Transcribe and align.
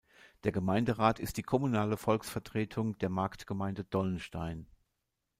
Der 0.45 0.51
Gemeinderat 0.51 1.19
ist 1.19 1.37
die 1.37 1.43
kommunale 1.43 1.95
Volksvertretung 1.95 2.97
der 2.97 3.09
Marktgemeinde 3.09 3.83
Dollnstein. 3.83 4.65